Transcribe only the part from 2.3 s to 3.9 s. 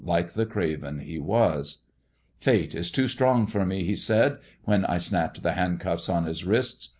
Fate in too strong for me,"